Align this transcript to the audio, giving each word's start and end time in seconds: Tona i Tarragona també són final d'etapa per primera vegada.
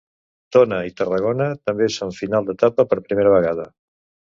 Tona 0.55 0.79
i 0.87 0.93
Tarragona 1.01 1.47
també 1.69 1.91
són 1.99 2.17
final 2.23 2.51
d'etapa 2.51 2.91
per 2.91 3.03
primera 3.09 3.41
vegada. 3.41 3.73